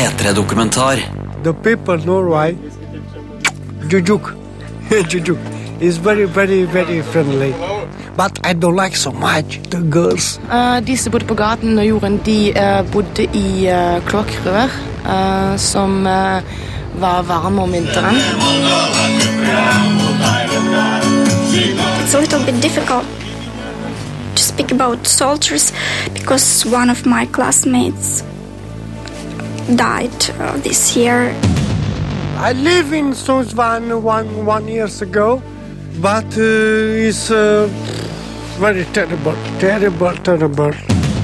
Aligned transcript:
P3-dokumentar. 0.00 0.96
The 1.42 1.52
people 1.52 1.98
Norway, 1.98 2.56
Jujuk, 3.90 4.32
Jujuk, 5.12 5.38
is 5.82 5.98
very, 5.98 6.24
very, 6.24 6.64
very 6.64 7.02
friendly. 7.02 7.52
But 8.16 8.40
I 8.42 8.54
don't 8.54 8.76
like 8.76 8.96
so 8.96 9.12
much 9.12 9.60
the 9.68 9.82
girls. 9.82 10.40
Uh, 10.48 10.80
de 10.80 10.96
som 10.96 11.12
bodde 11.12 11.26
på 11.28 11.34
gaten 11.34 11.78
og 11.78 11.84
jorden, 11.88 12.16
de 12.24 12.52
uh, 12.56 12.80
bodde 12.92 13.28
i 13.36 13.68
uh, 13.68 14.00
kloakkrør 14.08 14.72
uh, 15.04 15.58
som 15.60 16.06
eh, 16.06 16.42
var 17.00 17.22
varme 17.22 17.62
om 17.62 17.72
vinteren. 17.72 18.16
It's 22.00 22.14
a 22.14 22.20
little 22.20 22.40
bit 22.46 22.62
difficult 22.62 23.04
to 24.34 24.42
speak 24.42 24.72
about 24.72 25.06
soldiers 25.06 25.72
because 26.14 26.64
one 26.64 26.88
of 26.90 27.04
my 27.04 27.26
classmates 27.26 28.24
died 29.76 30.30
uh, 30.38 30.56
this 30.58 30.96
year. 30.96 31.34
I 32.38 32.52
live 32.52 32.92
in 32.92 33.12
Sundsvall 33.12 34.00
one, 34.02 34.46
one 34.46 34.68
years 34.68 35.02
ago, 35.02 35.42
but 36.00 36.24
uh, 36.36 37.06
it's 37.06 37.30
uh, 37.30 37.68
very 38.58 38.84
terrible, 38.92 39.36
terrible, 39.58 40.16
terrible. 40.16 40.72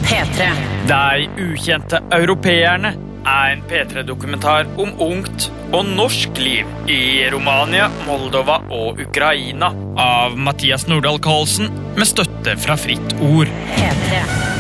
P3. 0.05 0.51
De 0.87 1.29
ukjente 1.43 2.01
europeerne 2.13 2.95
er 3.27 3.53
en 3.53 3.63
P3-dokumentar 3.67 4.69
om 4.79 4.93
ungt 5.03 5.49
og 5.75 5.89
norsk 5.89 6.39
liv 6.39 6.69
i 6.87 7.27
Romania, 7.33 7.89
Moldova 8.07 8.61
og 8.71 9.01
Ukraina 9.03 9.73
av 9.99 10.37
Mathias 10.39 10.87
Nordahl 10.87 11.19
Karlsen 11.19 11.73
med 11.97 12.07
støtte 12.07 12.55
fra 12.61 12.79
Fritt 12.79 13.17
Ord. 13.19 13.51
P3. 13.81 14.56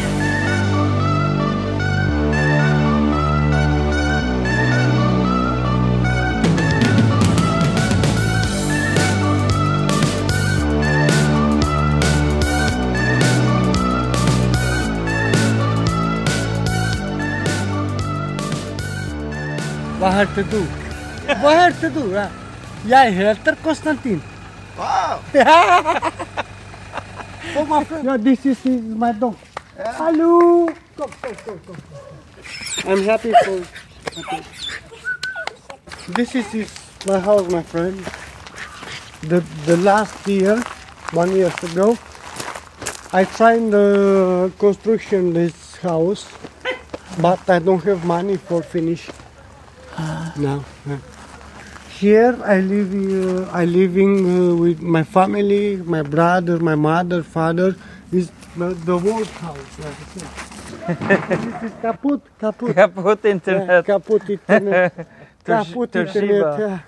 Hva 19.96 20.10
heter 20.12 20.44
du? 20.52 20.58
Hva 21.40 21.50
heter 21.56 21.88
du? 21.94 22.02
Ja? 22.12 22.26
Jeg 22.88 23.14
heter 23.16 23.54
Konstantin. 23.64 24.22
Wow! 24.76 25.22
oh, 27.56 27.64
my 27.64 27.84
friend. 27.84 28.04
Yeah, 28.04 28.16
this 28.18 28.44
is 28.44 28.58
my 28.64 29.12
dog. 29.12 29.36
Hello. 29.78 30.68
Come, 30.98 31.10
come, 31.22 31.34
come, 31.44 31.60
come. 31.66 31.76
I'm 32.92 33.02
happy 33.04 33.32
for. 33.44 33.64
Happy. 34.20 34.44
This 36.08 36.34
is, 36.34 36.54
is 36.54 36.72
my 37.06 37.18
house, 37.18 37.50
my 37.50 37.62
friend. 37.62 37.96
The 39.22 39.40
the 39.64 39.78
last 39.78 40.28
year, 40.28 40.62
one 41.12 41.32
year 41.32 41.50
ago, 41.62 41.96
I 43.12 43.24
tried 43.24 43.70
the 43.70 44.52
construction 44.58 45.32
this 45.32 45.76
house, 45.76 46.28
but 47.18 47.48
I 47.48 47.60
don't 47.60 47.82
have 47.84 48.04
money 48.04 48.36
for 48.36 48.62
finish. 48.62 49.08
No. 49.98 50.64
no. 50.84 50.98
Here 51.98 52.38
I 52.44 52.60
live. 52.60 52.92
Uh, 52.92 53.50
I 53.50 53.64
living 53.64 54.14
uh, 54.26 54.54
with 54.54 54.82
my 54.82 55.02
family, 55.02 55.76
my 55.78 56.02
brother, 56.02 56.58
my 56.58 56.74
mother, 56.74 57.22
father. 57.22 57.74
Is 58.12 58.30
the, 58.56 58.92
old 58.92 59.26
house. 59.26 59.78
Like 59.78 59.96
I 60.00 60.06
said. 60.14 60.46
this 61.44 61.62
is 61.62 61.72
kaput, 61.80 62.20
kaput. 62.38 62.74
Kaputt 62.76 63.24
Yeah, 63.24 63.30
internet. 63.32 63.84
kaput 63.86 64.28
internet. 64.30 65.08
Kaput 65.44 65.96
internet. 65.96 66.58
Yeah. 66.58 66.80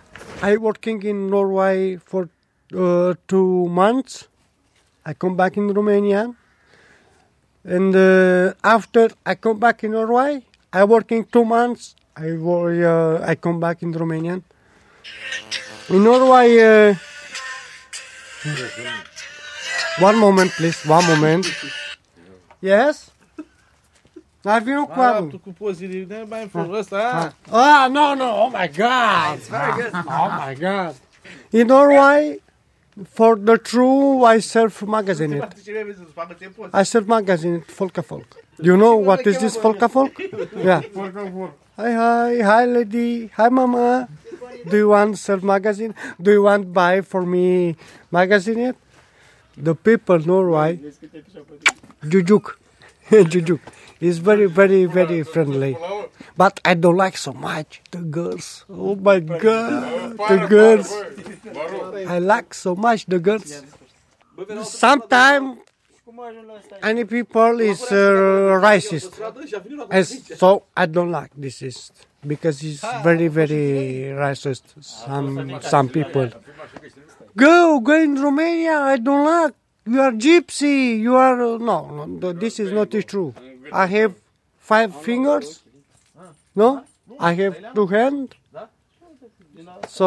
I 0.42 0.56
working 0.56 1.02
in 1.04 1.30
Norway 1.30 1.96
for 1.96 2.28
uh, 2.76 3.14
two 3.26 3.68
months. 3.68 4.28
I 5.06 5.14
come 5.14 5.36
back 5.36 5.56
in 5.56 5.68
Romania, 5.72 6.34
and 7.64 7.96
uh, 7.96 8.52
after 8.62 9.08
I 9.24 9.34
come 9.36 9.58
back 9.58 9.84
in 9.84 9.92
Norway, 9.92 10.44
I 10.72 10.84
working 10.84 11.24
two 11.24 11.44
months. 11.44 11.94
I 12.20 12.32
wo- 12.36 12.68
uh, 12.68 13.30
I 13.30 13.34
come 13.36 13.58
back 13.58 13.82
in 13.82 13.92
Romania. 13.92 14.42
In 15.88 16.02
Norway, 16.02 16.58
uh, 16.58 16.94
one 20.00 20.16
moment, 20.18 20.50
please. 20.52 20.84
One 20.88 21.06
moment. 21.06 21.46
Yes. 22.60 23.10
I've 24.44 24.64
been 24.64 24.86
Ah, 24.90 25.20
tu 25.30 25.38
cu 25.38 25.50
pozile, 25.58 26.04
ne 26.08 26.24
mai 26.28 26.42
în 26.42 26.48
felul 26.48 26.74
ăsta. 26.78 27.32
Ah, 27.50 27.86
no, 27.90 28.14
no. 28.14 28.24
Oh 28.44 28.50
my 28.52 28.70
God. 28.76 29.38
Oh 30.06 30.46
my 30.46 30.54
God. 30.54 30.94
In 31.50 31.66
Norway, 31.66 32.40
for 33.12 33.36
the 33.38 33.56
true, 33.56 34.24
I 34.36 34.40
serve 34.40 34.74
magazine 34.86 35.36
it. 35.36 35.62
Cine 35.64 35.82
vrei 35.82 35.94
să-ți 35.98 36.12
facă 36.14 36.36
ce 36.40 36.48
poți? 36.56 36.80
I 36.80 36.84
serve 36.84 37.06
magazine 37.08 37.56
it, 37.56 37.70
Folka 37.70 38.02
Folk. 38.02 38.26
Do 38.56 38.64
you 38.70 38.76
know 38.76 39.04
what 39.04 39.24
is 39.24 39.36
this 39.36 39.56
Folka 39.64 39.86
Folk? 39.88 40.12
Yeah. 40.64 40.82
Hi, 41.78 41.92
hi, 41.92 42.42
hi, 42.42 42.64
lady. 42.64 43.28
Hi, 43.36 43.48
mama. 43.48 44.08
Do 44.68 44.76
you 44.76 44.88
want 44.88 45.16
serve 45.16 45.44
magazine? 45.44 45.94
Do 46.20 46.32
you 46.32 46.42
want 46.42 46.72
buy 46.72 47.02
for 47.02 47.24
me 47.24 47.76
magazine 48.10 48.58
it? 48.70 48.76
The 49.56 49.76
people 49.76 50.18
know 50.18 50.42
why. 50.48 50.80
Jujuk, 52.02 52.56
Jujuk, 53.10 53.60
He's 54.00 54.18
very, 54.18 54.46
very, 54.46 54.86
very 54.86 55.22
friendly. 55.22 55.76
But 56.36 56.58
I 56.64 56.74
don't 56.74 56.96
like 56.96 57.16
so 57.16 57.32
much 57.32 57.80
the 57.92 58.02
girls. 58.02 58.64
Oh 58.68 58.96
my 58.96 59.20
God, 59.20 60.18
the 60.18 60.46
girls. 60.50 60.92
I 62.10 62.18
like 62.18 62.54
so 62.54 62.74
much 62.74 63.06
the 63.06 63.20
girls. 63.20 63.62
Sometimes 64.64 65.58
any 66.82 67.04
people 67.04 67.60
is 67.60 67.82
uh, 67.82 68.58
racist, 68.62 69.12
As- 69.90 70.38
so 70.38 70.64
I 70.76 70.86
don't 70.86 71.10
like 71.10 71.30
this 71.36 71.62
is 71.62 71.92
because 72.26 72.62
it's 72.62 72.80
very, 73.02 73.28
very 73.28 74.12
racist. 74.24 74.62
Some 74.80 75.60
some 75.62 75.88
people. 75.88 76.30
Go, 77.36 77.80
go 77.80 77.94
in 77.94 78.20
Romania. 78.20 78.78
I 78.80 78.96
don't 78.96 79.24
like. 79.24 79.54
You 79.86 80.00
are 80.00 80.12
gypsy. 80.12 80.98
You 80.98 81.16
are 81.16 81.36
no, 81.36 81.58
no. 81.58 82.32
This 82.32 82.58
is 82.60 82.72
not 82.72 82.90
true. 83.06 83.34
I 83.72 83.86
have 83.86 84.14
five 84.58 84.94
fingers. 84.94 85.62
No, 86.54 86.84
I 87.20 87.32
have 87.34 87.74
two 87.74 87.86
hands. 87.86 88.32
So 89.88 90.06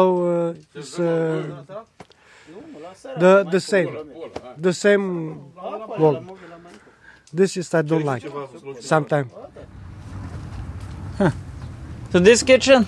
uh, 0.50 0.54
it's 0.74 0.98
uh, 0.98 1.64
the 3.18 3.44
the 3.50 3.60
same, 3.60 3.90
the 4.58 4.72
same 4.72 5.04
word. 5.98 6.24
This 7.32 7.56
is 7.56 7.72
I 7.74 7.82
don't 7.82 8.04
like. 8.04 8.24
Sometimes 8.80 9.30
So 12.12 12.18
this 12.18 12.42
kitchen? 12.42 12.86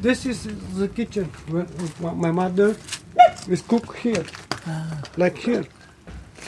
this 0.00 0.24
is 0.24 0.48
the 0.80 0.88
kitchen. 0.88 1.26
where 1.52 1.66
My 2.00 2.12
my 2.12 2.32
mother 2.32 2.76
is 3.48 3.60
cook 3.62 3.96
here, 3.96 4.24
like 5.16 5.36
here. 5.36 5.64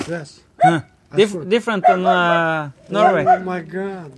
Yes. 0.09 0.41
Dif- 1.15 1.45
different 1.49 1.85
than 1.87 2.07
uh, 2.07 2.71
Norway. 2.89 3.25
Oh 3.29 3.41
my 3.45 3.61
God. 3.61 4.13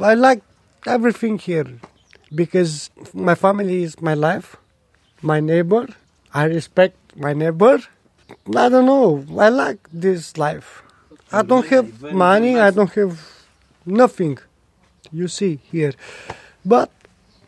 I 0.00 0.12
like 0.12 0.42
everything 0.86 1.38
here 1.38 1.80
because 2.34 2.90
my 3.14 3.34
family 3.34 3.82
is 3.82 3.96
my 4.02 4.12
life, 4.12 4.56
my 5.22 5.40
neighbor. 5.40 5.88
I 6.34 6.44
respect 6.44 6.96
my 7.16 7.32
neighbor. 7.32 7.78
I 8.54 8.68
don't 8.68 8.86
know. 8.86 9.24
I 9.38 9.48
like 9.48 9.80
this 9.92 10.36
life. 10.36 10.82
I 11.32 11.42
don't 11.42 11.66
have 11.66 12.02
money. 12.12 12.58
I 12.58 12.70
don't 12.70 12.92
have 12.92 13.20
nothing. 13.84 14.38
You 15.12 15.28
see 15.28 15.60
here. 15.70 15.92
But 16.64 16.90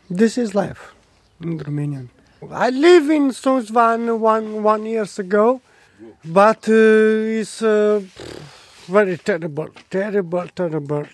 this 0.09 0.37
is 0.37 0.53
life 0.55 0.93
in 1.41 1.59
Romanian. 1.59 2.09
I 2.51 2.69
live 2.69 3.09
in 3.09 3.29
Sundsvall 3.29 4.17
one, 4.19 4.61
one 4.63 4.85
years 4.85 5.17
ago, 5.19 5.59
but 6.23 6.69
uh, 6.69 6.71
it's 7.39 7.61
uh, 7.61 8.01
very 8.87 9.17
terrible, 9.17 9.69
terrible, 9.89 10.47
terrible. 10.55 11.05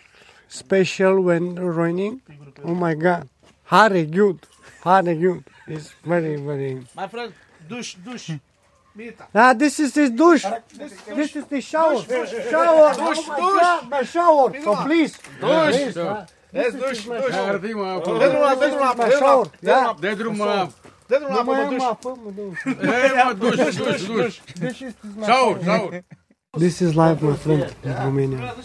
Special 0.50 1.22
when 1.22 1.56
raining. 1.56 2.22
Oh 2.64 2.76
my 2.76 2.94
God. 2.94 3.30
Herregud. 3.70 4.40
Herregud. 4.84 5.44
It's 5.68 5.94
very, 6.04 6.36
very. 6.36 6.84
My 6.96 7.08
friend, 7.08 7.34
duș, 7.68 7.96
duș. 8.06 8.28
Mita. 8.96 9.30
Ah, 9.34 9.54
this 9.58 9.78
is 9.78 9.92
the 9.94 10.08
douche. 10.10 10.48
This 11.16 11.34
is 11.34 11.44
the 11.50 11.60
shower. 11.60 12.06
Shower. 12.50 12.94
Oh 13.00 13.14
my 13.28 13.40
God, 13.40 13.90
my 13.90 14.06
shower. 14.06 14.52
So 14.64 14.72
please. 14.86 15.18
Please, 15.40 16.00
ah, 16.00 16.24
Vezi, 16.52 16.78
duș, 16.78 17.04
duș. 17.04 17.36
Ar 17.48 17.60
fi, 17.64 17.72
mă, 17.74 18.02
Dă 18.06 18.28
drumul 18.28 18.40
la, 18.42 18.56
dă 18.60 18.66
drumul 18.66 18.86
la, 18.86 18.94
dă 18.98 19.06
drumul 19.08 19.10
shower. 19.12 19.50
la, 19.60 19.70
Yeah. 19.72 19.96
Dă 20.00 20.14
drum, 20.18 20.36
mă. 20.36 20.68
dă 21.08 21.18
drumul 21.26 21.36
la, 21.36 21.42
Nu 21.44 21.44
mai 21.44 21.56
până 21.56 21.68
am 21.68 21.70
duș. 21.74 21.84
apă, 21.84 22.18
mă, 22.24 22.32
duș. 22.36 22.64
Ei, 22.66 23.12
mă, 23.26 23.34
duș, 23.34 23.76
duș, 23.76 24.02
duș. 24.06 24.36
This 24.60 24.80
is 24.80 24.94
my 25.18 25.26
Șaur, 25.26 25.60
șaur. 25.64 26.04
This 26.58 26.80
is 26.80 26.94
life, 26.94 27.18
my 27.22 27.36
friend, 27.36 27.76
in 27.86 27.96
Romania. 28.04 28.56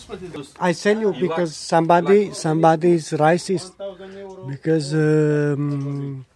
I 0.61 0.73
tell 0.75 1.01
you 1.01 1.11
because 1.13 1.53
somebody, 1.55 2.31
somebody 2.33 2.89
is 2.89 3.11
racist. 3.11 3.73
because 4.49 4.93
um, 4.95 6.27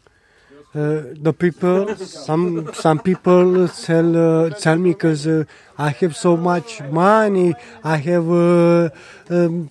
uh, 0.75 1.03
the 1.21 1.35
people, 1.35 1.95
some 1.97 2.73
some 2.73 2.99
people 2.99 3.69
tell 3.69 4.17
uh, 4.17 4.51
tell 4.51 4.79
me 4.79 4.93
because 4.93 5.27
uh, 5.27 5.45
I 5.77 5.91
have 5.91 6.17
so 6.17 6.35
much 6.35 6.81
money, 6.81 7.55
I 7.85 7.97
have 7.99 8.31
uh, 8.31 8.89
um, 9.29 9.71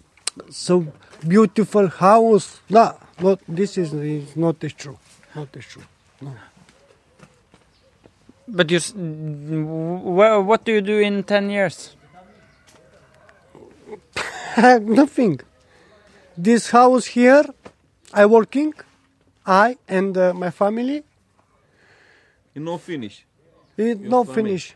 so 0.52 0.86
beautiful 1.28 1.88
house. 1.88 2.62
No, 2.70 2.94
not 3.20 3.40
this 3.48 3.80
is, 3.80 3.94
is 3.94 4.36
not 4.36 4.60
true. 4.78 5.00
Not 5.36 5.52
true. 5.54 5.84
But 8.48 8.70
you, 8.70 8.80
what 10.46 10.66
do 10.66 10.72
you 10.74 10.82
do 10.82 11.00
in 11.00 11.24
ten 11.24 11.50
years? 11.50 11.96
Nothing. 14.58 15.40
This 16.38 16.70
house 16.70 17.08
here, 17.08 17.46
I 18.14 18.28
working, 18.28 18.74
I 19.52 19.78
and 19.98 20.18
uh, 20.18 20.34
my 20.44 20.50
family. 20.62 21.04
You 22.56 22.62
no 22.70 22.78
finish. 22.78 23.16
It 23.78 24.00
Your 24.00 24.10
not 24.10 24.26
family. 24.28 24.42
finish 24.44 24.76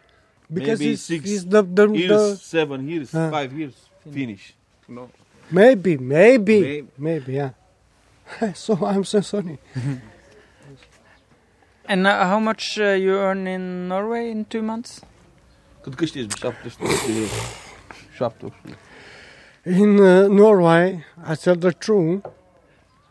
because 0.57 0.79
Maybe 0.79 0.93
it's, 0.93 1.01
six 1.11 1.21
it's 1.33 1.43
the, 1.53 1.61
the, 1.63 1.87
years, 2.01 2.09
the 2.11 2.35
seven 2.55 2.79
years, 2.91 3.07
Uh. 3.15 3.29
five 3.37 3.51
years, 3.59 3.75
finish. 4.17 4.43
No. 4.87 5.03
maybe 5.51 5.93
maybe 5.97 6.57
Maybe. 6.61 6.87
maybe 7.07 7.31
yeah. 7.41 7.51
so 8.63 8.71
I'm 8.91 9.03
so 9.13 9.19
sorry. 9.21 9.57
And 11.87 12.07
uh, 12.07 12.25
how 12.25 12.39
much 12.39 12.79
uh, 12.79 12.93
you 13.05 13.13
earn 13.15 13.45
in 13.47 13.87
Norway 13.87 14.31
in 14.31 14.45
two 14.45 14.61
months? 14.63 15.01
Cât 15.83 15.95
câștigi? 15.95 16.27
700 16.39 16.77
de 17.05 17.13
euro. 17.13 17.31
700. 18.17 18.77
In 19.81 19.97
uh, 19.99 20.27
Norway, 20.27 21.05
I 21.31 21.35
tell 21.35 21.55
the 21.55 21.71
truth. 21.85 22.25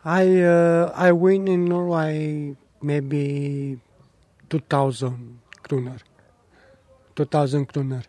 I 0.04 0.42
uh, 0.42 0.92
I 0.94 1.12
win 1.12 1.48
in 1.48 1.64
Norway 1.64 2.54
maybe 2.82 3.78
two 4.50 4.60
thousand 4.60 5.40
kroner. 5.62 5.96
Two 7.16 7.24
thousand 7.24 7.72
kroner, 7.72 8.02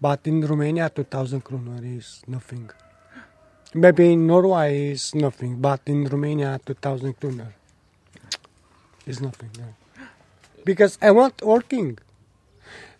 but 0.00 0.26
in 0.26 0.44
Romania 0.44 0.90
two 0.90 1.04
thousand 1.04 1.40
kroner 1.44 1.80
is 1.82 2.22
nothing. 2.26 2.68
Maybe 3.74 4.12
in 4.12 4.26
Norway 4.26 4.90
is 4.90 5.14
nothing, 5.14 5.60
but 5.60 5.80
in 5.86 6.04
Romania 6.04 6.60
two 6.64 6.74
thousand 6.74 7.18
kroner 7.18 7.54
is 9.06 9.20
nothing. 9.20 9.50
Because 10.64 10.98
I 11.00 11.10
want 11.12 11.40
working. 11.42 11.98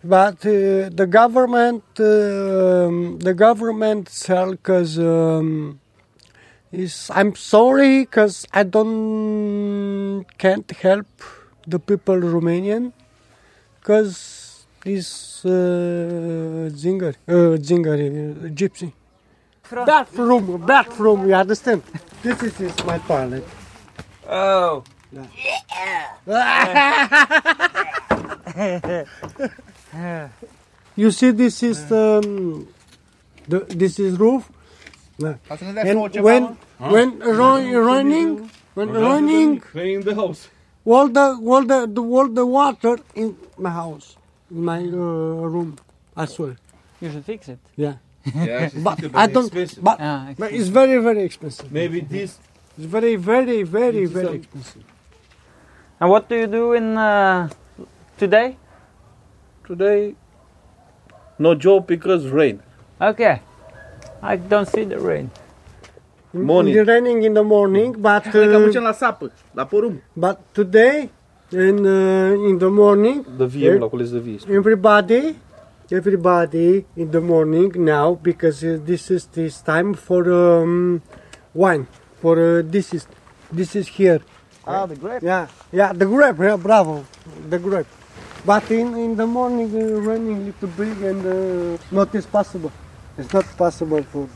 But 0.03 0.45
uh, 0.47 0.89
the 0.89 1.05
government, 1.05 1.83
um 1.99 3.19
the 3.19 3.35
government 3.35 4.09
tell 4.25 4.51
because 4.51 4.97
um, 4.97 5.79
is 6.71 7.09
I'm 7.13 7.35
sorry 7.35 8.01
because 8.01 8.45
I 8.53 8.63
don't 8.63 10.25
can't 10.37 10.69
help 10.71 11.07
the 11.67 11.79
people 11.79 12.15
Romanian 12.15 12.93
because 13.79 14.65
this 14.83 15.43
uh, 15.45 16.69
zinger, 16.71 17.15
uh, 17.27 17.57
zinger, 17.57 17.95
uh, 17.95 18.49
gypsy. 18.49 18.93
Bathroom, 19.71 20.65
bathroom. 20.65 21.27
You 21.27 21.35
understand? 21.35 21.83
This 22.23 22.41
is, 22.41 22.59
is 22.59 22.83
my 22.85 22.97
toilet. 22.99 23.45
Oh. 24.27 24.83
Yeah. 25.11 25.25
You 30.99 31.11
see, 31.11 31.31
this 31.31 31.63
is 31.63 31.89
um, 31.93 32.67
the 33.47 33.59
this 33.69 33.99
is 33.99 34.19
roof. 34.19 34.51
Ca 35.47 35.55
să 35.55 35.63
ne 35.65 35.71
dea 35.71 35.83
și 35.83 35.89
And 35.89 36.15
when 36.23 36.41
mă? 36.77 36.87
when 36.91 37.19
run, 37.19 37.71
running 37.73 38.39
when 38.73 38.89
running 38.91 39.63
Clean 39.71 40.01
the 40.01 40.13
house. 40.13 40.47
all 40.85 41.09
the 41.11 41.19
all 41.51 41.65
the, 41.65 41.85
the 41.93 42.01
all 42.01 42.29
the 42.33 42.43
water 42.45 42.93
in 43.13 43.35
my 43.57 43.69
house, 43.69 44.07
in 44.55 44.63
my 44.63 44.79
uh, 44.79 45.47
room 45.53 45.73
as 46.13 46.37
well. 46.37 46.55
You 46.99 47.11
should 47.11 47.23
fix 47.25 47.47
it. 47.47 47.57
Yeah, 47.75 47.93
Yeah, 48.45 48.63
it's 48.65 48.73
but 48.83 48.97
I 49.15 49.27
don't. 49.27 49.45
expensive. 49.45 49.83
But, 49.83 49.97
Ah, 49.99 50.33
but 50.37 50.51
it's 50.51 50.67
very 50.69 50.97
very 51.03 51.23
expensive. 51.23 51.69
Maybe 51.71 51.99
this. 52.01 52.39
It's 52.77 52.87
very 52.87 53.15
very 53.17 53.63
very 53.63 54.05
very 54.05 54.25
some- 54.25 54.35
expensive. 54.35 54.83
And 55.99 56.09
what 56.09 56.29
do 56.29 56.35
you 56.35 56.47
do 56.47 56.73
in 56.73 56.97
uh, 56.97 57.49
today? 58.17 58.55
Today, 59.67 60.15
no 61.37 61.53
job 61.55 61.85
because 61.87 62.27
rain. 62.29 62.61
Okay. 63.01 63.41
I 64.21 64.35
don't 64.37 64.67
see 64.67 64.83
the 64.85 64.99
rain. 64.99 65.29
Morning. 66.33 66.75
It's 66.77 66.87
raining 66.87 67.23
in 67.23 67.33
the 67.33 67.43
morning, 67.43 67.93
but 67.97 68.25
Noi 68.33 68.71
că 68.71 68.77
uh, 68.77 68.83
la 68.83 68.91
sapă, 68.91 69.31
la 69.53 69.65
porumb. 69.65 70.01
but 70.13 70.37
today 70.53 71.09
in 71.51 71.85
uh, 71.85 72.49
in 72.49 72.57
the 72.57 72.67
morning 72.69 73.25
The 73.37 73.45
VM, 73.45 73.79
la 73.79 73.85
acolo 73.85 74.01
este 74.03 74.15
the 74.17 74.21
V. 74.45 74.53
everybody 74.55 75.35
everybody 75.91 76.85
in 76.95 77.09
the 77.09 77.19
morning 77.19 77.71
now 77.77 78.19
because 78.21 78.63
uh, 78.63 78.77
this 78.85 79.09
is 79.09 79.25
this 79.33 79.61
time 79.61 79.93
for 79.93 80.21
um, 80.31 81.01
wine 81.53 81.87
for 82.21 82.37
uh, 82.37 82.61
this 82.75 82.93
is 82.93 83.07
this 83.51 83.75
is 83.75 83.87
here 83.97 84.21
Ah, 84.67 84.85
the 84.85 84.95
grape. 84.95 85.21
yeah 85.23 85.47
yeah 85.71 85.91
the 85.93 86.05
grape 86.05 86.37
yeah 86.47 86.57
bravo 86.57 87.03
the 87.49 87.57
grape 87.57 87.87
but 88.45 88.69
in 88.69 88.87
in 89.05 89.15
the 89.15 89.25
morning 89.25 89.69
uh, 89.73 90.09
raining 90.09 90.37
little 90.45 90.69
bit 90.77 90.97
and 91.09 91.21
uh, 91.25 91.77
not 91.91 92.13
is 92.13 92.25
possible 92.27 92.71
it's 93.19 93.33
not 93.33 93.45
possible 93.57 94.01
for 94.03 94.29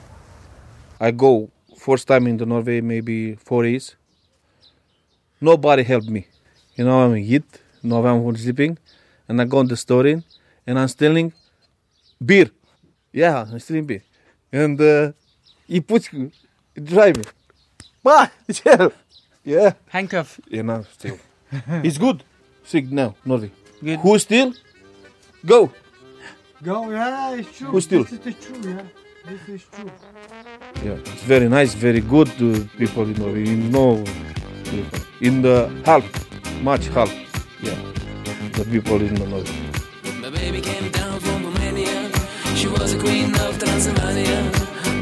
I 1.00 1.12
go 1.12 1.50
first 1.77 2.07
time 2.07 2.27
in 2.27 2.38
the 2.38 2.45
Norway 2.45 2.81
maybe 2.81 3.35
four 3.35 3.65
years. 3.65 3.95
Nobody 5.41 5.83
helped 5.83 6.09
me. 6.09 6.27
You 6.75 6.85
know, 6.85 7.01
I'm 7.01 7.18
eat, 7.18 7.44
no 7.81 8.06
I'm 8.06 8.35
sleeping, 8.35 8.77
and 9.27 9.41
I 9.41 9.45
go 9.45 9.59
in 9.62 9.68
the 9.68 9.77
store 9.77 10.07
in, 10.07 10.24
and 10.65 10.80
I'm 10.80 10.88
stealing 10.88 11.33
beer. 12.24 12.50
Yeah, 13.12 13.45
I'm 13.51 13.59
stealing 13.59 13.85
beer, 13.85 14.03
and 14.51 14.80
uh, 14.80 15.12
he 15.68 15.81
puts 15.81 16.09
drive 16.81 17.18
me. 17.18 17.24
Bah, 18.03 18.27
yeah, 18.65 18.89
yeah, 19.44 19.74
Handcuff. 19.89 20.39
you 20.47 20.63
know, 20.63 20.85
still. 20.94 21.19
it's 21.83 21.97
good. 21.97 22.24
Sick 22.63 22.89
now, 22.91 23.15
Norway. 23.25 23.51
Good. 23.83 24.00
Who 24.00 24.18
steal? 24.19 24.53
Go. 25.45 25.71
Go 26.63 26.89
yeah 26.92 27.31
it's 27.36 27.57
true 27.57 27.68
Who 27.68 27.81
still? 27.81 28.04
this 28.04 28.25
is 28.25 28.36
true 28.45 28.71
yeah 28.71 28.83
this 29.27 29.50
is 29.50 29.63
true 29.71 29.92
Yeah, 30.83 30.98
it's 31.12 31.24
very 31.24 31.48
nice, 31.48 31.74
very 31.75 32.01
good 32.01 32.27
uh, 32.42 32.60
people 32.77 33.04
in 33.04 33.15
Norway. 33.21 33.45
You 33.48 33.56
know, 33.75 34.04
in 35.21 35.42
the 35.42 35.57
half, 35.85 36.04
much 36.61 36.88
half. 36.95 37.09
Yeah, 37.61 37.78
the 38.57 38.66
people 38.69 38.99
in 39.07 39.14
the 39.16 39.26
Norway. 39.33 39.56
My 40.23 40.30
baby 40.30 40.59
came 40.59 40.90
down 40.92 41.19
from 41.21 41.40
Romania. 41.45 42.11
She 42.59 42.68
was 42.68 42.94
a 42.94 42.99
queen 42.99 43.31
of 43.45 43.52
Transylvania. 43.64 44.42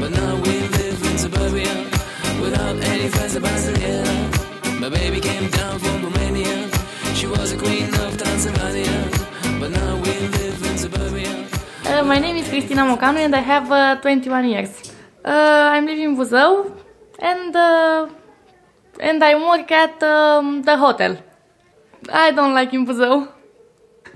But 0.00 0.10
now 0.20 0.34
we 0.44 0.52
live 0.78 1.00
in 1.10 1.16
suburbia 1.18 1.74
without 2.44 2.76
any 2.92 3.08
friends 3.08 3.34
of 3.34 3.42
Brasilia. 3.42 4.04
My 4.78 4.88
baby 4.88 5.18
came 5.20 5.48
down 5.50 5.78
from 5.80 5.96
Romania. 6.08 6.70
She 7.18 7.26
was 7.26 7.50
a 7.52 7.58
queen 7.58 7.88
of 8.04 8.10
Transylvania. 8.22 8.98
But 9.60 9.70
now 9.72 9.92
we 9.96 10.00
live 10.00 10.10
in 10.10 10.10
suburbia. 10.10 10.11
Uh, 12.02 12.04
my 12.04 12.18
name 12.18 12.36
is 12.36 12.48
Cristina 12.48 12.82
Mocanu 12.82 13.18
and 13.18 13.36
I 13.36 13.38
have 13.38 13.70
uh, 13.70 13.94
21 14.00 14.48
years. 14.48 14.92
Uh, 15.24 15.70
I'm 15.72 15.86
living 15.86 16.04
in 16.04 16.16
Buzău 16.16 16.74
and 17.20 17.54
uh, 17.54 18.08
and 18.98 19.22
I 19.22 19.36
work 19.36 19.70
at 19.70 20.02
um, 20.02 20.62
the 20.62 20.76
hotel. 20.76 21.16
I 22.12 22.32
don't 22.32 22.54
like 22.54 22.74
in 22.74 22.84
Buzău. 22.84 23.28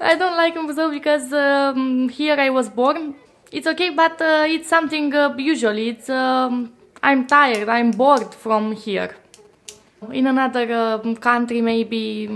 I 0.00 0.16
don't 0.16 0.36
like 0.36 0.56
in 0.58 0.66
Buzău 0.66 0.90
because 0.90 1.32
um, 1.32 2.08
here 2.08 2.34
I 2.40 2.50
was 2.50 2.68
born. 2.68 3.14
It's 3.52 3.68
okay, 3.68 3.90
but 3.90 4.20
uh, 4.20 4.46
it's 4.48 4.68
something 4.68 5.12
usually. 5.38 5.90
It's 5.90 6.10
um, 6.10 6.72
I'm 7.04 7.24
tired. 7.28 7.68
I'm 7.68 7.92
bored 7.92 8.34
from 8.34 8.72
here. 8.72 9.14
In 10.10 10.26
another 10.26 10.66
uh, 10.72 11.14
country, 11.20 11.60
maybe 11.60 12.28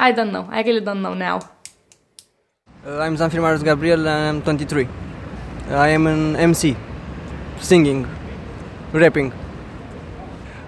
I 0.00 0.12
don't 0.12 0.32
know. 0.32 0.48
I 0.50 0.62
really 0.62 0.80
don't 0.80 1.02
know 1.02 1.12
now. 1.12 1.40
Uh, 2.86 3.00
I'm 3.00 3.16
Zanfir 3.16 3.42
Marius 3.42 3.64
Gabriel 3.64 4.06
and 4.06 4.38
I'm 4.38 4.42
23. 4.42 4.86
I 5.70 5.88
am 5.88 6.06
an 6.06 6.36
MC, 6.36 6.76
singing, 7.58 8.06
rapping. 8.92 9.32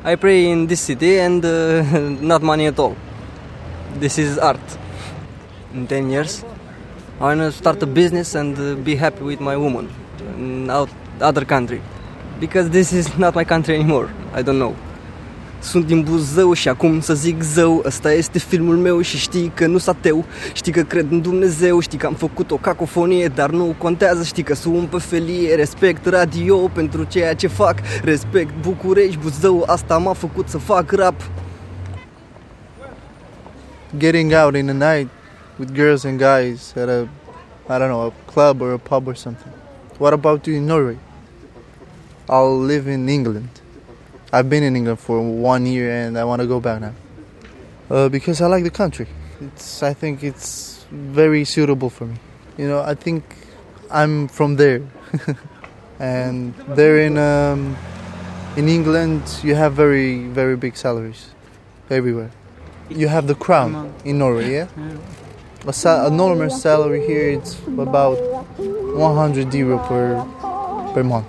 I 0.02 0.16
pray 0.16 0.50
in 0.50 0.66
this 0.66 0.80
city 0.80 1.20
and 1.20 1.44
uh, 1.44 1.82
not 2.20 2.42
money 2.42 2.66
at 2.66 2.80
all. 2.80 2.96
This 3.94 4.18
is 4.18 4.38
art. 4.38 4.58
In 5.72 5.86
10 5.86 6.10
years, 6.10 6.44
I 7.20 7.26
want 7.26 7.40
to 7.42 7.52
start 7.52 7.80
a 7.84 7.86
business 7.86 8.34
and 8.34 8.58
uh, 8.58 8.74
be 8.74 8.96
happy 8.96 9.22
with 9.22 9.40
my 9.40 9.56
woman 9.56 9.88
in 10.36 10.68
out 10.68 10.90
other 11.20 11.44
country. 11.44 11.80
Because 12.40 12.70
this 12.70 12.92
is 12.92 13.16
not 13.24 13.36
my 13.36 13.44
country 13.44 13.76
anymore. 13.76 14.10
I 14.32 14.42
don't 14.42 14.58
know. 14.58 14.74
Sunt 15.60 15.86
din 15.86 16.02
Buzău 16.02 16.52
și 16.52 16.68
acum 16.68 17.00
să 17.00 17.14
zic 17.14 17.42
zău 17.42 17.82
Ăsta 17.86 18.12
este 18.12 18.38
filmul 18.38 18.76
meu 18.76 19.00
și 19.00 19.18
știi 19.18 19.52
că 19.54 19.66
nu 19.66 19.78
s 19.78 19.86
ateu 19.86 20.24
Știi 20.52 20.72
că 20.72 20.82
cred 20.82 21.06
în 21.10 21.20
Dumnezeu 21.20 21.80
Știi 21.80 21.98
că 21.98 22.06
am 22.06 22.14
făcut 22.14 22.50
o 22.50 22.56
cacofonie 22.56 23.28
Dar 23.28 23.50
nu 23.50 23.74
contează 23.78 24.22
Știi 24.22 24.42
că 24.42 24.54
sun 24.54 24.86
pe 24.90 24.98
felie 24.98 25.54
Respect 25.54 26.06
radio 26.06 26.56
pentru 26.56 27.04
ceea 27.04 27.34
ce 27.34 27.46
fac 27.46 27.78
Respect 28.04 28.52
București, 28.60 29.18
Buzău 29.18 29.64
Asta 29.66 29.98
m-a 29.98 30.12
făcut 30.12 30.48
să 30.48 30.58
fac 30.58 30.92
rap 30.92 31.14
getting 33.96 34.32
out 34.32 34.54
in 34.54 34.66
the 34.66 34.74
night 34.74 35.08
with 35.58 35.74
girls 35.74 36.04
and 36.04 36.18
guys 36.18 36.72
at 36.76 36.88
a 36.88 37.08
I 37.68 37.78
don't 37.78 37.88
know 37.88 38.06
a 38.06 38.10
club 38.26 38.62
or 38.62 38.72
a 38.72 38.78
pub 38.78 39.06
or 39.06 39.14
something. 39.14 39.52
What 39.98 40.12
about 40.12 40.46
you 40.48 40.56
in 40.56 40.66
Norway? 40.66 40.98
I'll 42.28 42.58
live 42.58 42.88
in 42.88 43.08
England. 43.08 43.59
I've 44.32 44.48
been 44.48 44.62
in 44.62 44.76
England 44.76 45.00
for 45.00 45.20
one 45.20 45.66
year 45.66 45.90
and 45.90 46.16
I 46.16 46.24
want 46.24 46.40
to 46.40 46.46
go 46.46 46.60
back 46.60 46.80
now 46.80 46.94
uh, 47.90 48.08
because 48.08 48.40
I 48.40 48.46
like 48.46 48.62
the 48.62 48.70
country. 48.70 49.08
It's 49.40 49.82
I 49.82 49.92
think 49.92 50.22
it's 50.22 50.86
very 50.90 51.44
suitable 51.44 51.90
for 51.90 52.06
me. 52.06 52.16
You 52.56 52.68
know 52.68 52.80
I 52.80 52.94
think 52.94 53.24
I'm 53.90 54.28
from 54.28 54.56
there, 54.56 54.82
and 55.98 56.54
there 56.76 56.98
in 57.00 57.18
um, 57.18 57.76
in 58.56 58.68
England 58.68 59.22
you 59.42 59.56
have 59.56 59.72
very 59.72 60.28
very 60.28 60.56
big 60.56 60.76
salaries 60.76 61.30
everywhere. 61.90 62.30
You 62.88 63.08
have 63.08 63.26
the 63.26 63.34
crown 63.34 63.94
in 64.04 64.18
Norway, 64.18 64.52
yeah. 64.52 64.68
A, 65.66 66.06
a 66.06 66.10
normal 66.10 66.50
salary 66.50 67.04
here 67.06 67.30
it's 67.30 67.58
about 67.66 68.18
100 68.58 69.54
euro 69.54 69.78
per 69.78 70.22
per 70.94 71.02
month. 71.02 71.26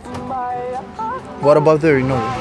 What 1.42 1.58
about 1.58 1.82
there 1.82 1.98
in 1.98 2.08
Norway? 2.08 2.41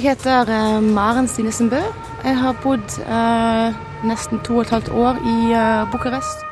Jeg 0.00 0.16
heter 0.16 0.48
eh, 0.48 0.82
Maren 0.82 1.26
Stinesen 1.28 1.68
Bø. 1.68 1.76
Jeg 2.24 2.36
har 2.40 2.54
bodd 2.62 2.94
eh, 3.04 3.74
nesten 4.08 4.38
to 4.40 4.54
og 4.56 4.62
et 4.62 4.70
halvt 4.72 4.88
år 4.96 5.18
i 5.28 5.34
eh, 5.52 5.90
Bucuresti. 5.92 6.46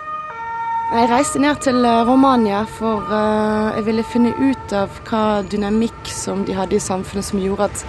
Jeg 0.92 1.08
reiste 1.08 1.40
ned 1.40 1.56
til 1.64 1.80
eh, 1.80 2.02
Romania 2.04 2.66
for 2.68 3.08
eh, 3.08 3.78
jeg 3.78 3.86
ville 3.86 4.04
finne 4.04 4.34
ut 4.36 4.74
av 4.76 4.98
hva 5.08 5.22
dynamikk 5.48 6.10
som 6.12 6.44
de 6.44 6.58
hadde 6.58 6.76
i 6.76 6.82
samfunnet 6.90 7.24
som 7.24 7.40
gjorde 7.40 7.70
at 7.70 7.86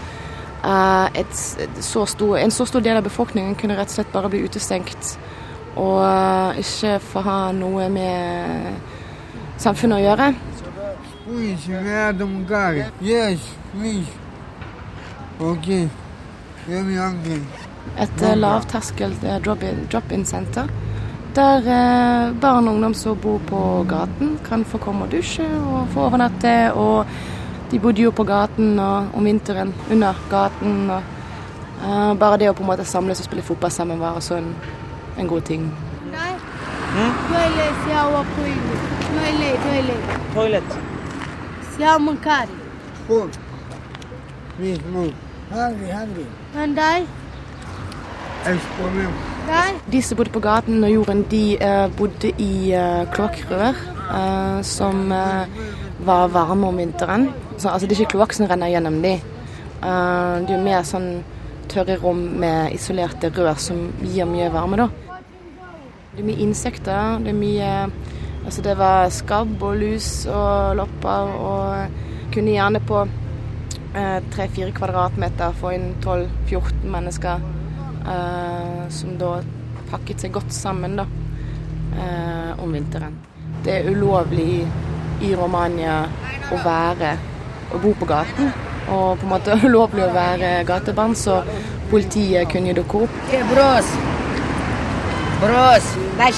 eh, 0.63 1.25
et, 1.25 1.43
et 1.67 1.83
så 1.83 2.05
stor, 2.07 2.37
en 2.39 2.55
så 2.55 2.69
stor 2.71 2.85
del 2.87 3.01
av 3.01 3.03
befolkningen 3.09 3.59
kunne 3.59 3.75
rett 3.75 3.91
og 3.91 3.97
slett 3.99 4.15
bare 4.15 4.31
bli 4.31 4.45
utestengt 4.47 5.17
og 5.75 5.99
eh, 6.05 6.63
ikke 6.63 6.95
få 7.09 7.27
ha 7.27 7.37
noe 7.59 7.91
med 7.99 9.59
samfunnet 9.59 9.99
å 9.99 10.03
gjøre. 10.07 10.31
Please, 13.75 14.28
Okay. 15.39 15.87
Et 17.97 18.21
lavterskel 18.35 19.13
eh, 19.23 19.39
drop-in-senter. 19.89 20.67
Der 21.35 21.57
eh, 21.57 22.33
barn 22.41 22.67
og 22.67 22.73
ungdom 22.73 22.93
som 22.93 23.17
bor 23.17 23.39
på 23.47 23.85
gaten, 23.87 24.39
kan 24.43 24.65
få 24.65 24.77
komme 24.77 25.05
og 25.05 25.11
dusje 25.11 25.47
og 25.47 25.87
få 25.93 26.09
overnatte. 26.09 26.73
Og 26.73 27.05
de 27.71 27.79
bodde 27.79 28.01
jo 28.01 28.11
på 28.11 28.23
gaten 28.27 28.79
og 28.79 29.15
om 29.15 29.25
vinteren 29.25 29.73
under 29.91 30.13
gaten. 30.29 30.89
Og, 30.89 31.01
uh, 31.85 32.13
bare 32.19 32.37
det 32.41 32.49
å 32.49 32.53
på 32.57 32.65
en 32.65 32.71
måte 32.73 32.83
samles 32.83 33.21
og 33.23 33.29
spille 33.29 33.45
fotball 33.45 33.71
sammen 33.71 33.99
var 34.01 34.19
også 34.19 34.41
en, 34.41 34.51
en 35.17 35.27
god 35.27 35.47
ting. 35.47 35.71
Nei. 36.11 36.33
Mm? 36.97 37.13
Toilet, 37.31 37.75
toilet, 39.15 39.57
toilet. 40.35 40.79
Toilet. 44.59 45.28
Hungry, 45.49 45.89
hungry. 45.89 46.25
And 46.55 46.79
I? 46.79 47.07
Disse 49.91 50.15
bodde 50.15 50.31
på 50.31 50.39
gaten 50.39 50.83
og 50.83 50.91
jorden, 50.93 51.23
de 51.31 51.57
eh, 51.57 51.87
bodde 51.97 52.31
i 52.37 52.71
uh, 52.77 53.03
kloakkrør 53.11 53.73
eh, 53.73 54.61
som 54.63 55.11
eh, 55.11 55.59
var 56.05 56.27
varme 56.27 56.67
om 56.67 56.77
vinteren. 56.77 57.29
Så, 57.57 57.69
altså, 57.69 57.87
det 57.87 57.97
er 57.97 58.01
ikke 58.01 58.15
kloakk 58.17 58.33
som 58.37 58.47
renner 58.49 58.71
gjennom 58.71 59.01
de. 59.03 59.15
Eh, 59.17 60.35
det 60.45 60.55
er 60.55 60.63
mer 60.63 60.85
sånn 60.87 61.09
tørre 61.69 61.97
rom 62.01 62.21
med 62.41 62.73
isolerte 62.73 63.31
rør 63.33 63.57
som 63.61 63.89
gir 64.05 64.29
mye 64.29 64.51
varme, 64.53 64.79
da. 64.79 64.87
Det 66.13 66.23
er 66.23 66.29
mye 66.29 66.45
insekter. 66.45 67.19
Det 67.25 67.33
er 67.33 67.43
mye 67.43 67.73
Altså, 68.39 68.61
det 68.65 68.77
var 68.79 69.09
skabb 69.13 69.61
og 69.61 69.75
lus 69.77 70.23
og 70.25 70.77
lopper 70.79 71.33
og 71.43 72.31
kunne 72.33 72.53
gjerne 72.55 72.79
på 72.87 73.01
tre-fire 73.93 74.71
kvadratmeter 74.75 75.55
få 75.57 75.71
inn 75.73 75.87
12-14 76.03 76.85
mennesker 76.93 77.41
eh, 78.05 78.83
som 78.89 79.17
da 79.17 79.39
pakket 79.89 80.21
seg 80.25 80.33
godt 80.35 80.53
sammen 80.53 80.95
da, 80.99 81.05
eh, 81.97 82.63
om 82.63 82.73
vinteren. 82.73 83.17
Det 83.65 83.79
er 83.79 83.89
ulovlig 83.91 84.67
i, 85.21 85.33
Romania 85.35 86.03
å 86.53 86.59
være 86.63 87.15
å 87.73 87.81
bo 87.81 87.93
på 87.97 88.07
gaten. 88.09 88.53
Og 88.89 89.19
på 89.19 89.27
en 89.27 89.33
måte 89.33 89.57
ulovlig 89.67 90.05
å 90.05 90.13
være 90.13 90.63
gatebarn, 90.69 91.15
så 91.17 91.41
politiet 91.89 92.49
kunne 92.53 92.77
dukke 92.77 93.05
opp. 93.05 93.21
Bros? 93.51 93.93
Bros, 95.39 95.93
dai 96.19 96.31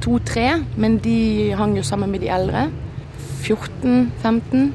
to-tre, 0.00 0.62
men 0.76 0.98
de 0.98 1.52
hang 1.58 1.76
jo 1.76 1.82
sammen 1.82 2.10
med 2.10 2.20
de 2.20 2.28
eldre. 2.28 2.70
14-15. 3.42 4.70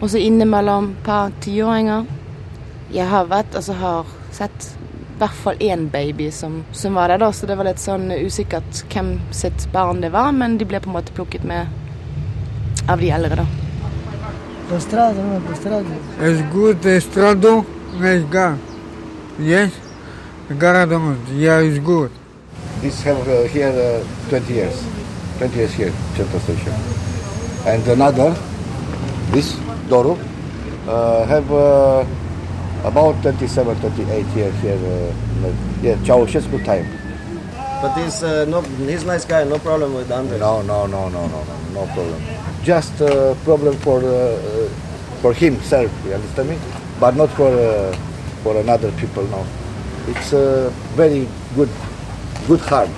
Og 0.00 0.10
så 0.10 0.18
innimellom 0.18 0.90
et 0.90 1.04
par 1.04 1.30
tiåringer. 1.40 2.06
Jeg 2.94 3.08
har 3.08 3.28
vært, 3.28 3.54
altså 3.54 3.76
har 3.76 4.06
sett 4.32 4.70
i 4.72 5.18
hvert 5.20 5.36
fall 5.44 5.60
én 5.60 5.90
baby 5.92 6.30
som, 6.32 6.62
som 6.72 6.96
var 6.96 7.12
der, 7.12 7.20
da, 7.20 7.32
så 7.32 7.46
det 7.46 7.58
var 7.60 7.68
litt 7.68 7.82
sånn 7.82 8.08
usikkert 8.24 8.84
hvem 8.88 9.18
sitt 9.36 9.68
barn 9.74 10.00
det 10.00 10.14
var, 10.16 10.32
men 10.32 10.56
de 10.56 10.64
ble 10.64 10.80
på 10.80 10.88
en 10.88 10.96
måte 10.96 11.12
plukket 11.12 11.44
med 11.44 11.68
av 12.88 13.04
de 13.04 13.12
eldre, 13.12 13.42
da. 13.44 13.59
Pe 14.70 14.78
stradă, 14.78 15.20
mă, 15.30 15.38
pe 15.48 15.54
stradă. 15.54 15.92
Ești 16.28 16.44
good, 16.54 16.84
e 16.84 16.98
stradul, 16.98 17.64
ești 18.12 18.26
gar. 18.30 18.56
Yes? 19.46 19.70
Gara 20.58 20.84
domnul, 20.84 21.16
yeah, 21.38 21.64
is 21.64 21.78
good. 21.82 22.10
This 22.80 23.02
have 23.02 23.20
uh, 23.28 23.50
here 23.52 23.74
uh, 24.28 24.28
20 24.28 24.52
years, 24.54 24.74
20 25.38 25.56
years 25.56 25.72
here, 25.74 25.92
Central 26.16 26.40
Station. 26.40 26.74
And 27.66 27.86
another, 27.86 28.36
this 29.32 29.56
Doru, 29.88 30.16
uh, 30.88 31.26
have 31.26 31.50
uh, 31.50 32.04
about 32.84 33.14
27, 33.22 33.76
28 33.80 34.26
years 34.36 34.54
here. 34.62 34.78
Uh, 34.78 35.52
yeah, 35.82 35.96
Ceausescu 36.04 36.64
time. 36.64 36.86
But 37.82 37.96
he's 37.98 38.22
uh, 38.22 38.44
no, 38.44 38.60
he's 38.90 39.04
nice 39.04 39.24
guy. 39.24 39.44
No 39.44 39.58
problem 39.58 39.94
with 39.94 40.12
Andres. 40.12 40.40
No, 40.40 40.62
no, 40.62 40.86
no, 40.86 41.08
no, 41.08 41.26
no, 41.26 41.44
no, 41.48 41.56
no 41.74 41.86
problem. 41.94 42.39
Just 42.62 43.00
a 43.00 43.34
problem 43.44 43.74
for 43.76 44.02
uh, 44.04 44.06
uh, 44.06 44.68
for 45.22 45.32
himself, 45.32 45.90
you 46.04 46.12
understand 46.12 46.50
me? 46.50 46.58
But 47.00 47.16
not 47.16 47.30
for 47.30 47.48
uh, 47.48 47.92
for 48.42 48.56
another 48.60 48.92
people. 49.00 49.24
No, 49.24 49.46
it's 50.08 50.32
a 50.34 50.70
very 50.94 51.26
good, 51.56 51.70
good 52.46 52.60
heart. 52.60 52.90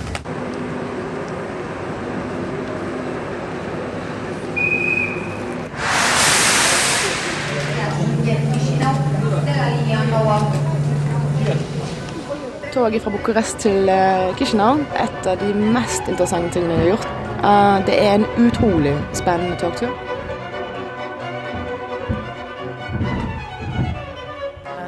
Toget 12.74 13.02
fra 13.02 13.10
Bucuresti 13.10 13.58
til 13.68 13.90
Chisinau, 14.38 14.78
et 14.96 15.26
av 15.26 15.36
de 15.38 15.54
mest 15.54 16.08
interessante 16.08 16.56
tingene 16.56 16.72
jeg 16.72 16.80
har 16.80 16.96
gjort. 16.96 17.21
Eh, 17.42 17.86
det 17.86 17.96
er 18.06 18.14
en 18.14 18.26
utrolig 18.46 18.94
spennende 19.12 19.56
togtur. 19.58 19.90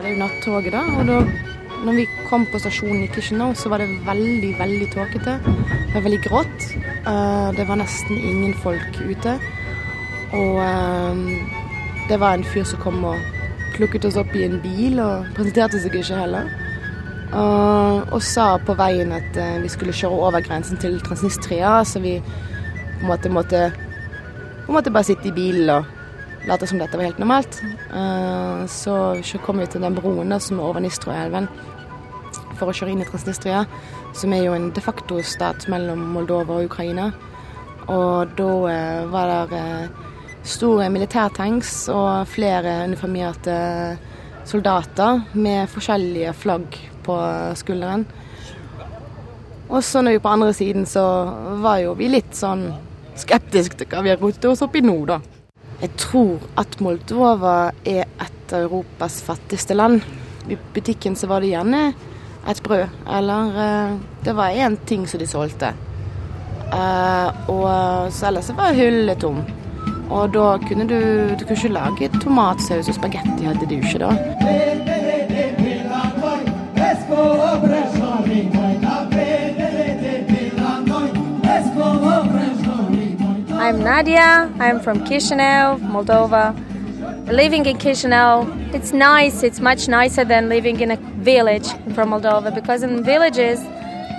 Det 0.02 0.04
er 0.04 0.08
jo 0.10 0.18
nattoget, 0.18 0.72
da. 0.72 0.82
Og 0.98 1.06
da 1.08 1.18
når 1.84 1.92
vi 1.98 2.04
kom 2.28 2.46
på 2.46 2.58
stasjonen 2.58 3.02
i 3.04 3.08
Chisinau, 3.12 3.54
så 3.54 3.68
var 3.68 3.78
det 3.82 3.88
veldig, 4.06 4.54
veldig 4.58 4.88
tåkete. 4.92 5.38
Det 5.42 5.94
var 5.94 6.06
veldig 6.06 6.22
grått. 6.28 6.68
Eh, 7.06 7.56
Det 7.56 7.68
var 7.68 7.76
nesten 7.76 8.16
ingen 8.16 8.54
folk 8.54 9.00
ute. 9.10 9.38
Og 10.32 10.58
eh, 10.62 11.16
det 12.08 12.20
var 12.20 12.34
en 12.34 12.44
fyr 12.44 12.64
som 12.64 12.80
kom 12.80 13.04
og 13.04 13.16
plukket 13.74 14.04
oss 14.04 14.16
opp 14.16 14.34
i 14.34 14.44
en 14.44 14.60
bil, 14.62 15.00
og 15.00 15.26
presenterte 15.34 15.80
seg 15.80 15.94
ikke 15.94 16.20
heller. 16.22 16.46
Og, 17.34 18.22
sa 18.22 18.54
på 18.62 18.76
veien 18.78 19.10
at 19.14 19.36
eh, 19.40 19.58
vi 19.62 19.70
skulle 19.72 19.94
kjøre 19.96 20.20
over 20.28 20.44
grensen 20.44 20.78
til 20.80 21.00
Transnistria, 21.02 21.80
så 21.86 22.02
vi 22.02 22.18
på 22.22 23.02
en 23.02 23.10
måte 23.10 23.32
måtte, 23.32 23.62
på 24.64 24.70
en 24.70 24.78
måte 24.78 24.92
bare 24.94 25.08
sitte 25.10 25.28
i 25.28 25.34
bilen 25.34 25.72
og 25.74 25.88
late 26.48 26.68
som 26.68 26.78
dette 26.78 26.98
var 26.98 27.08
helt 27.08 27.18
normalt. 27.18 27.58
Eh, 27.90 28.64
så, 28.70 29.18
kom 29.42 29.58
vi 29.62 29.68
til 29.70 29.82
den 29.82 29.98
broen 29.98 30.30
da, 30.30 30.38
som 30.38 30.60
er 30.60 30.68
over 30.68 30.84
Nistroelven 30.84 31.50
for 32.54 32.70
å 32.70 32.76
kjøre 32.76 32.94
inn 32.94 33.02
i 33.02 33.08
Transnistria, 33.08 33.64
som 34.14 34.32
er 34.34 34.46
jo 34.46 34.54
en 34.54 34.70
de 34.74 34.82
facto-stat 34.82 35.66
mellom 35.72 36.06
Moldova 36.14 36.60
og 36.60 36.70
Ukraina. 36.70 37.10
Og 37.90 38.34
da 38.38 38.50
eh, 38.70 39.04
var 39.10 39.50
det 39.50 39.66
store 40.46 40.86
militærtanks 40.92 41.88
og 41.90 42.28
flere 42.30 42.84
uniformerte 42.86 43.54
soldater 44.46 45.24
med 45.34 45.70
forskjellige 45.72 46.34
flagg 46.36 46.93
på 47.04 47.18
skulderen. 47.58 48.06
Og 49.68 49.80
så 49.84 50.02
når 50.04 50.16
vi 50.16 50.24
på 50.24 50.32
andre 50.32 50.52
siden, 50.56 50.86
så 50.86 51.04
var 51.62 51.80
jo 51.82 51.94
vi 51.98 52.10
litt 52.12 52.34
sånn 52.36 52.68
skeptiske 53.18 53.78
til 53.78 53.88
hva 53.90 54.02
vi 54.04 54.12
har 54.12 54.20
rotet 54.20 54.50
oss 54.50 54.62
opp 54.64 54.76
i 54.76 54.82
nå, 54.84 54.96
da. 55.08 55.20
Jeg 55.80 55.94
tror 56.00 56.44
at 56.60 56.76
Moldova 56.84 57.72
er 57.84 58.04
et 58.06 58.54
av 58.54 58.66
Europas 58.66 59.20
fattigste 59.24 59.76
land. 59.76 60.04
I 60.48 60.58
butikken 60.74 61.16
så 61.16 61.28
var 61.30 61.42
det 61.42 61.54
gjerne 61.54 61.88
et 62.48 62.60
brød, 62.62 62.88
eller 63.08 63.58
eh, 63.64 63.96
det 64.24 64.36
var 64.36 64.52
én 64.52 64.76
ting 64.86 65.06
som 65.08 65.20
de 65.20 65.28
solgte. 65.28 65.72
Eh, 66.72 67.28
og 67.48 68.12
så 68.12 68.28
ellers 68.30 68.52
var 68.56 68.76
hullet 68.76 69.20
tom. 69.20 69.40
Og 70.12 70.34
da 70.34 70.58
kunne 70.68 70.88
du, 70.88 70.98
du 71.34 71.46
kunne 71.46 71.56
ikke 71.56 71.72
lage 71.72 72.10
tomatsaus 72.20 72.90
og 72.92 72.98
spagetti, 72.98 73.48
hadde 73.48 73.70
du 73.70 73.78
ikke 73.80 74.04
da. 74.04 74.93
I'm 83.64 83.82
Nadia. 83.82 84.52
I'm 84.60 84.78
from 84.78 85.04
Chisinau, 85.06 85.78
Moldova. 85.80 86.54
Living 87.32 87.64
in 87.64 87.78
Chisinau, 87.78 88.44
it's 88.74 88.92
nice. 88.92 89.42
It's 89.42 89.58
much 89.58 89.88
nicer 89.88 90.22
than 90.22 90.50
living 90.50 90.80
in 90.80 90.90
a 90.90 90.96
village 90.96 91.68
from 91.94 92.10
Moldova 92.10 92.54
because 92.54 92.82
in 92.82 93.02
villages 93.02 93.62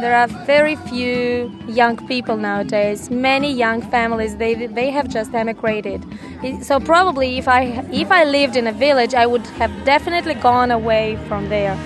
there 0.02 0.16
are 0.16 0.28
very 0.48 0.76
few 0.76 1.52
young 1.68 1.96
people 2.08 2.38
nowadays. 2.38 3.12
Many 3.12 3.54
young 3.54 3.84
families 3.84 4.36
they 4.38 4.66
they 4.66 4.90
have 4.90 5.08
just 5.10 5.32
emigrated. 5.36 6.04
So 6.64 6.80
probably 6.80 7.38
if 7.38 7.48
I 7.48 7.86
if 7.92 8.12
I 8.12 8.24
lived 8.24 8.56
in 8.56 8.66
a 8.66 8.74
village, 8.74 9.14
I 9.14 9.28
would 9.28 9.46
have 9.62 9.72
definitely 9.86 10.34
gone 10.34 10.72
away 10.72 11.20
from 11.28 11.50
there. 11.50 11.78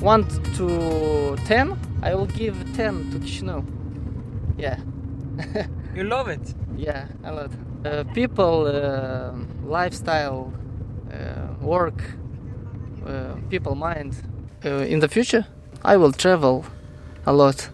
One 0.00 0.24
to 0.56 1.36
ten, 1.44 1.76
I 2.02 2.14
will 2.14 2.26
give 2.26 2.56
ten 2.74 3.10
to 3.10 3.18
Chisinau. 3.18 3.62
Yeah. 4.56 4.78
you 5.94 6.04
love 6.04 6.28
it? 6.28 6.54
Yeah, 6.76 7.06
a 7.22 7.32
lot. 7.32 7.50
Uh, 7.84 8.04
people, 8.14 8.66
uh, 8.66 9.32
lifestyle, 9.62 10.52
uh, 11.12 11.52
work, 11.60 12.02
uh, 13.06 13.34
people 13.50 13.74
mind. 13.74 14.16
Uh, 14.64 14.84
in 14.88 15.00
the 15.00 15.08
future, 15.08 15.44
I 15.82 15.98
will 15.98 16.12
travel 16.12 16.64
a 17.26 17.32
lot. 17.32 17.68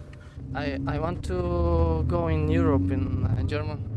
I, 0.53 0.79
I 0.87 0.99
want 0.99 1.23
to 1.25 2.03
go 2.07 2.27
in 2.27 2.49
Europe, 2.49 2.91
in 2.91 3.25
uh, 3.25 3.43
German. 3.43 3.96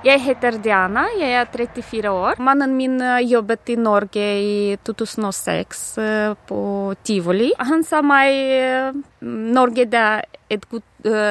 Jeg 0.00 0.22
heter 0.24 0.56
Diana, 0.64 1.02
jeg 1.12 1.34
er 1.36 1.48
34 1.52 2.08
år. 2.08 2.38
Mannen 2.40 2.72
min 2.72 2.94
eh, 3.04 3.18
jobbet 3.28 3.68
i 3.68 3.76
Norge 3.76 4.22
i 4.40 4.78
2006 4.88 5.82
eh, 6.00 6.32
på 6.48 6.60
tivoli. 7.04 7.50
Han 7.60 7.84
sa 7.84 8.00
meg 8.00 8.32
eh, 8.32 8.96
Norge 9.20 9.84
er 9.84 10.24
et 10.48 10.64
godt 10.72 10.86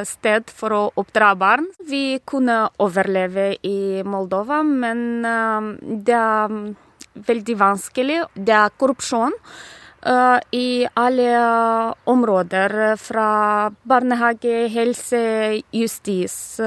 sted 0.06 0.54
for 0.54 0.74
å 0.74 0.84
oppdra 1.02 1.32
barn. 1.38 1.66
Vi 1.90 2.22
kunne 2.30 2.62
overleve 2.82 3.52
i 3.66 4.06
Moldova, 4.06 4.62
men 4.66 5.26
det 6.06 6.16
er 6.16 6.56
veldig 7.28 7.58
vanskelig. 7.60 8.22
Det 8.34 8.56
er 8.56 8.74
korrupsjon. 8.82 9.36
Uh, 10.00 10.40
I 10.56 10.88
alle 10.98 11.30
områder, 12.10 12.96
fra 12.98 13.28
barnehage, 13.92 14.70
helse, 14.72 15.22
justis. 15.76 16.58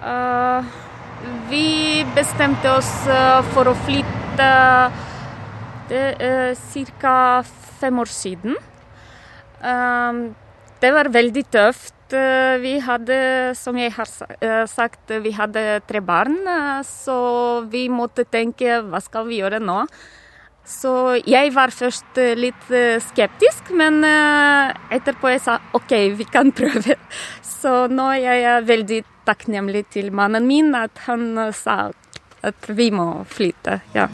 Eh, 0.00 0.64
vi 1.50 2.04
bestemte 2.16 2.70
oss 2.72 2.90
eh, 3.04 3.40
for 3.52 3.68
å 3.68 3.76
flytte 3.84 4.50
ca. 5.90 7.16
fem 7.80 7.98
år 8.00 8.08
siden. 8.08 8.56
Eh, 9.60 10.12
det 10.80 10.92
var 10.96 11.12
veldig 11.12 11.44
tøft. 11.52 12.12
Eh, 12.12 12.56
Vi 12.60 12.78
hadde, 12.80 13.54
som 13.54 13.76
jeg 13.76 13.92
har 13.92 14.08
eh, 14.40 14.64
sagt, 14.66 15.10
vi 15.22 15.30
hadde 15.32 15.80
tre 15.86 16.00
barn, 16.00 16.38
eh, 16.48 16.80
så 16.82 17.66
vi 17.70 17.88
måtte 17.88 18.24
tenke 18.24 18.80
hva 18.82 19.00
skal 19.00 19.28
vi 19.28 19.38
gjøre 19.42 19.60
nå? 19.60 19.84
Så 20.70 21.20
jeg 21.26 21.52
var 21.54 21.72
først 21.74 22.18
eh, 22.20 22.36
litt 22.38 22.68
eh, 22.70 23.00
skeptisk, 23.02 23.70
men 23.76 24.04
eh, 24.06 24.72
etterpå 24.96 25.32
jeg 25.32 25.42
sa 25.44 25.58
OK, 25.76 25.92
vi 26.18 26.26
kan 26.30 26.52
prøve. 26.52 26.96
Så 27.60 27.86
nå 27.92 28.06
er 28.16 28.38
jeg 28.40 28.66
veldig 28.68 29.00
takknemlig 29.30 29.84
til 29.94 30.10
mannen 30.12 30.46
min 30.46 30.74
at 30.74 31.04
han 31.06 31.38
sa 31.54 31.90
at 32.42 32.68
vi 32.68 32.90
må 32.90 33.24
flytte. 33.28 33.80
Ja. 33.94 34.08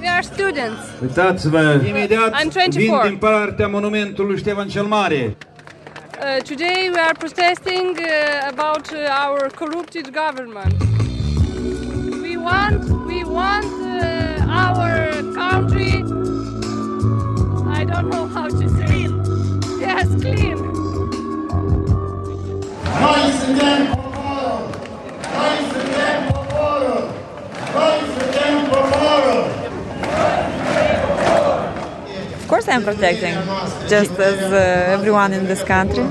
We 0.00 0.08
are 0.08 0.22
students. 0.22 0.80
Uitați-vă, 1.02 1.82
imediat 1.88 2.32
I'm 2.32 2.50
24. 2.50 2.76
vin 2.76 3.10
din 3.10 3.18
partea 3.18 3.68
monumentului 3.68 4.38
Ștefan 4.38 4.68
cel 4.68 4.84
Mare. 4.84 5.36
Uh, 6.24 6.42
today 6.42 6.90
we 6.94 7.00
are 7.00 7.14
protesting 7.18 7.98
uh, 7.98 8.48
about 8.48 8.92
uh, 8.92 9.24
our 9.24 9.50
corrupted 9.50 10.06
government. 10.22 10.74
We 12.22 12.36
want, 12.36 12.84
we 13.06 13.24
want 13.24 13.83
I 17.84 17.86
don't 17.86 18.08
know 18.08 18.26
how 18.26 18.48
to 18.48 18.68
say 18.78 19.04
it. 19.04 19.12
Yes, 19.78 20.08
clean. 20.22 20.58
Of 32.40 32.48
course, 32.48 32.68
I'm 32.68 32.84
protecting, 32.84 33.34
just 33.90 34.12
as 34.12 34.40
uh, 34.50 34.94
everyone 34.96 35.34
in 35.34 35.44
this 35.44 35.62
country, 35.62 36.06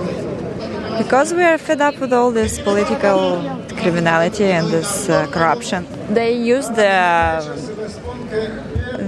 because 0.99 1.33
we 1.33 1.41
are 1.41 1.57
fed 1.57 1.81
up 1.81 1.97
with 1.97 2.13
all 2.13 2.29
this 2.29 2.59
political 2.59 3.41
criminality 3.81 4.45
and 4.45 4.67
this 4.67 5.09
uh, 5.09 5.25
corruption. 5.31 5.87
They 6.13 6.37
use 6.37 6.67
the 6.67 7.41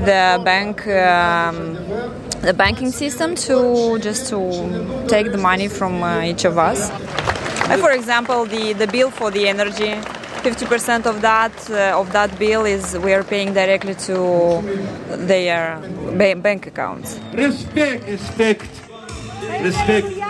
the 0.09 0.41
bank. 0.43 0.87
Um, 0.87 1.84
the 2.45 2.53
banking 2.53 2.91
system 2.91 3.35
to 3.35 3.97
just 3.99 4.29
to 4.29 4.39
take 5.07 5.31
the 5.31 5.37
money 5.37 5.67
from 5.67 6.03
uh, 6.03 6.21
each 6.21 6.45
of 6.45 6.57
us. 6.57 6.89
Like 7.69 7.79
for 7.79 7.91
example, 7.91 8.45
the, 8.45 8.73
the 8.73 8.87
bill 8.87 9.09
for 9.09 9.31
the 9.31 9.47
energy, 9.47 9.91
50% 10.43 11.07
of 11.07 11.21
that 11.21 11.55
uh, 11.71 11.99
of 11.99 12.11
that 12.13 12.37
bill 12.37 12.65
is 12.65 12.95
we 12.99 13.13
are 13.13 13.23
paying 13.23 13.53
directly 13.53 13.95
to 14.07 14.61
their 15.31 15.81
ba- 16.17 16.35
bank 16.35 16.67
accounts. 16.67 17.19
Respekt, 17.33 18.07
respekt, 18.07 18.69
respekt. 19.63 20.21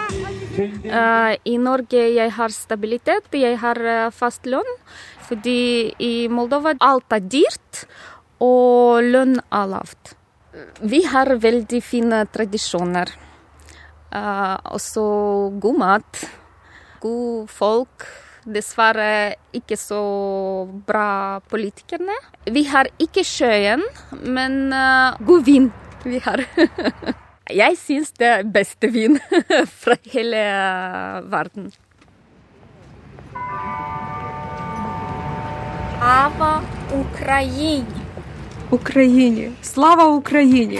Eh, 0.57 1.35
I 1.43 1.57
Norge 1.57 1.99
jeg 2.15 2.31
har 2.31 2.49
stabilitet, 2.49 3.27
jeg 3.33 3.59
har 3.59 3.75
eh, 3.75 4.11
fast 4.11 4.45
lønn. 4.47 4.77
Fordi 5.27 5.91
i 5.99 6.27
Moldova 6.31 6.75
alt 6.79 7.11
er 7.11 7.19
dyrt, 7.19 7.85
og 8.39 9.03
lønn 9.03 9.39
er 9.51 9.67
lavt. 9.67 10.13
Vi 10.81 11.01
har 11.09 11.35
veldig 11.41 11.81
fine 11.83 12.23
tradisjoner. 12.31 13.11
Uh, 14.15 14.55
også 14.77 15.03
god 15.59 15.79
mat. 15.81 16.21
God 17.03 17.49
folk. 17.51 18.05
Dessverre 18.45 19.35
ikke 19.57 19.77
så 19.79 19.99
bra 20.87 21.41
politikerne. 21.49 22.15
Vi 22.53 22.67
har 22.69 22.91
ikke 23.01 23.25
sjøen, 23.25 23.83
men 24.21 24.67
uh, 24.69 25.17
god 25.25 25.45
vin 25.47 25.71
vi 26.05 26.21
har. 26.21 26.45
Jeg 27.45 27.77
syns 27.77 28.13
det 28.17 28.25
er 28.25 28.47
beste 28.49 28.89
vin 28.89 29.19
fra 29.81 29.97
hele 30.09 30.39
eh, 30.39 31.19
verden. 31.29 31.69
Ava 36.01 36.55
Ukraina. 36.93 38.04
Україні! 38.69 39.51
Слава 39.61 40.05
Україні! 40.05 40.79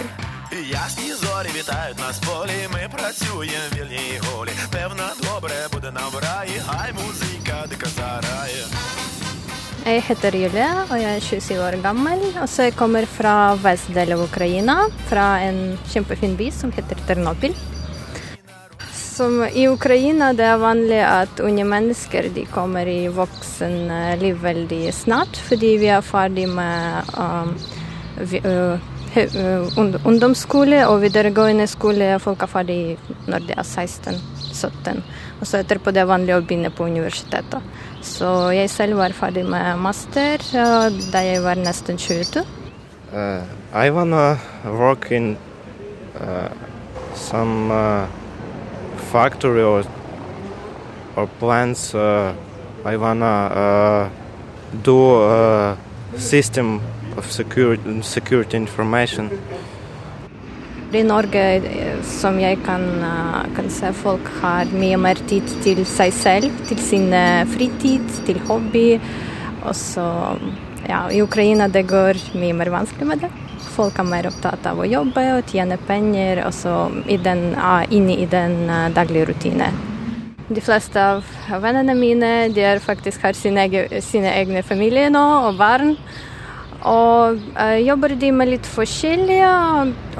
Ясні 0.70 1.12
зорі 1.12 1.48
вітають 1.58 1.98
нас 1.98 2.18
полі. 2.18 2.68
Ми 2.72 2.88
працюємо 2.92 3.66
в 3.72 3.76
вільній 3.76 4.20
голі. 4.22 4.50
Певно, 4.72 5.04
добре 5.22 5.54
буде 5.72 5.90
нам 5.90 6.10
в 6.12 6.18
раї, 6.18 6.60
хай 6.66 6.92
музика 6.92 7.66
дика 7.70 7.86
зарає. 7.86 8.64
Jeg 9.86 10.02
heter 10.08 10.34
Julie, 10.42 10.70
og 10.90 10.96
jeg 10.98 11.16
er 11.16 11.20
27 11.20 11.60
år 11.66 11.74
gammel. 11.82 12.20
Og 12.42 12.48
så 12.48 12.62
jeg 12.62 12.74
kommer 12.74 13.04
fra 13.06 13.54
vestdelen 13.54 14.18
av 14.18 14.24
Ukraina, 14.24 14.76
fra 15.10 15.26
en 15.48 15.78
kjempefin 15.92 16.36
by 16.36 16.50
som 16.50 16.72
heter 16.72 16.98
Ternopil. 17.06 17.54
Som 19.16 19.44
I 19.46 19.68
Ukraina 19.68 20.32
det 20.32 20.44
er 20.44 20.58
vanlig 20.58 20.98
at 21.00 21.40
unge 21.40 21.64
mennesker 21.64 22.28
de 22.34 22.44
kommer 22.50 22.86
i 22.86 23.06
voksenliv 23.08 24.42
veldig 24.42 24.92
snart, 24.92 25.38
fordi 25.48 25.76
vi 25.80 25.86
er 25.86 26.02
ferdig 26.02 26.48
med 26.48 27.14
um, 27.16 27.54
uh, 28.20 28.78
uh, 29.16 29.78
ungdomsskole 30.06 30.82
og 30.88 31.00
videregående 31.04 31.66
skole. 31.70 32.18
Folk 32.22 32.42
er 32.42 32.50
ferdig 32.50 32.80
når 33.26 33.46
de 33.48 33.56
er 33.56 33.64
16-17. 33.64 35.02
Og 35.40 35.46
så 35.46 35.60
etterpå 35.60 35.92
det 35.92 36.02
er 36.04 36.10
vanlig 36.10 36.36
å 36.36 36.42
begynne 36.44 36.72
på 36.74 36.88
universitetet. 36.88 37.64
Så 38.06 38.52
jeg 38.54 38.70
selv 38.70 39.00
var 39.00 39.16
ferdig 39.16 39.44
med 39.48 39.80
master 39.82 40.42
uh, 40.54 40.88
da 41.12 41.24
jeg 41.24 41.42
var 41.44 41.60
nesten 41.60 41.98
22. 42.00 42.44
Uh, 43.12 43.42
I 43.72 43.90
wanna 43.90 44.38
work 44.64 45.10
in 45.10 45.36
uh, 46.20 46.48
some 47.14 47.70
uh, 47.70 48.06
factory 49.12 49.62
or 49.62 49.84
or 51.16 51.26
plants. 51.40 51.94
Uh, 51.94 52.34
I 52.84 52.96
wanna 52.96 53.34
uh, 53.50 54.10
do 54.82 55.22
a 55.24 55.76
system 56.16 56.80
of 57.16 57.30
security, 57.32 58.02
security 58.02 58.56
information. 58.56 59.30
I 60.92 61.02
Norge, 61.02 61.40
eh, 61.56 62.02
som 62.02 62.38
jeg 62.40 62.62
kan, 62.64 62.82
eh, 63.02 63.54
kan 63.56 63.70
se, 63.70 63.92
folk 63.92 64.28
har 64.40 64.64
mye 64.72 64.96
mer 64.96 65.14
tid 65.14 65.42
til 65.62 65.84
seg 65.84 66.12
selv, 66.12 66.52
til 66.68 66.78
sin 66.78 67.12
eh, 67.12 67.44
fritid, 67.44 68.06
til 68.24 68.38
hobby. 68.48 69.00
Og 69.64 69.74
så, 69.74 70.06
ja, 70.88 71.08
I 71.10 71.20
Ukraina 71.22 71.68
det 71.68 71.86
går 71.88 72.14
mye 72.34 72.54
mer 72.54 72.70
vanskelig 72.70 73.06
med 73.06 73.20
det. 73.20 73.30
Folk 73.76 73.98
er 73.98 74.08
mer 74.08 74.28
opptatt 74.30 74.64
av 74.70 74.78
å 74.78 74.88
jobbe 74.88 75.24
og 75.34 75.50
tjene 75.50 75.76
penger, 75.76 76.46
og 76.46 76.54
så 76.54 76.88
inne 77.10 78.16
i 78.16 78.26
den 78.30 78.70
eh, 78.70 78.88
daglige 78.94 79.32
rutinen. 79.32 79.82
De 80.48 80.62
fleste 80.62 81.02
av 81.02 81.26
vennene 81.60 81.96
mine 81.98 82.48
de 82.54 82.78
faktisk 82.78 83.26
har 83.26 83.34
sine, 83.34 83.66
sine 84.00 84.30
egne 84.30 84.62
familier 84.62 85.10
nå, 85.10 85.26
og 85.50 85.58
barn. 85.58 85.96
Og 86.86 87.40
eh, 87.58 87.80
jobber 87.82 88.14
de 88.14 88.28
med 88.30 88.52
litt 88.52 88.66
forskjellige, 88.70 89.48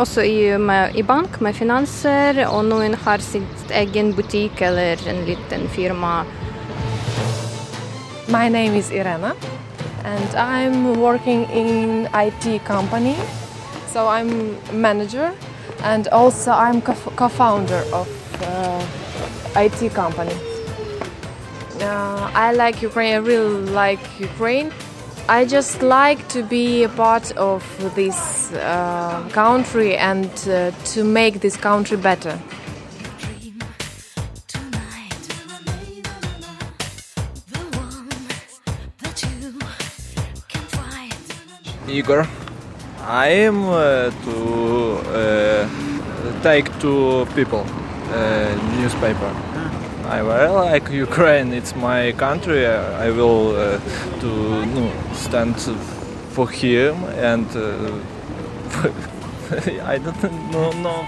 også 0.02 0.24
i, 0.26 0.38
med, 0.58 0.96
i 0.98 1.04
bank, 1.06 1.38
med 1.40 1.54
finanser, 1.54 2.40
og 2.50 2.64
noen 2.66 2.96
har 3.04 3.22
sitt 3.22 3.70
egen 3.70 4.10
butikk 4.16 4.64
eller 4.66 4.98
en 5.06 5.22
liten 5.28 5.68
firma. 5.76 6.24
My 8.28 8.48
name 8.48 8.74
is 8.74 8.90
Irena 8.90 9.36
and 10.02 10.34
I'm 10.34 10.98
working 10.98 11.44
in 11.50 12.08
IT 12.12 12.64
company. 12.64 13.14
So 13.86 14.08
I'm 14.08 14.58
manager 14.72 15.32
and 15.84 16.08
also 16.08 16.50
I'm 16.50 16.82
co- 16.82 17.12
co-founder 17.14 17.84
of 17.92 18.08
uh, 18.42 19.62
IT 19.62 19.94
company. 19.94 20.34
Uh, 21.80 22.30
I 22.34 22.52
like 22.52 22.82
Ukraine. 22.82 23.14
I 23.14 23.18
really 23.18 23.60
like 23.70 24.00
Ukraine. 24.18 24.72
I 25.28 25.44
just 25.44 25.82
like 25.82 26.28
to 26.28 26.44
be 26.44 26.84
a 26.84 26.88
part 26.88 27.32
of 27.36 27.64
this 27.96 28.52
uh, 28.52 29.28
country 29.32 29.96
and 29.96 30.30
uh, 30.48 30.70
to 30.94 31.02
make 31.02 31.40
this 31.40 31.56
country 31.56 31.96
better. 31.96 32.38
Igor. 41.88 42.26
I 43.02 43.28
am 43.28 43.68
uh, 43.68 44.10
to 44.24 44.96
uh, 45.10 46.42
take 46.42 46.66
to 46.80 47.26
people 47.34 47.64
uh, 48.12 48.54
newspaper. 48.78 49.65
I 50.08 50.22
very 50.22 50.48
like 50.48 50.88
Ukraine. 50.90 51.52
It's 51.52 51.74
my 51.74 52.12
country. 52.12 52.64
I 52.66 53.10
will 53.10 53.56
uh, 53.56 53.80
to 54.20 54.66
no, 54.66 54.92
stand 55.14 55.56
for 56.30 56.48
him 56.48 56.94
and 57.18 57.48
uh, 57.56 57.90
I 59.94 59.98
don't 59.98 60.50
know. 60.52 60.70
No. 60.82 61.04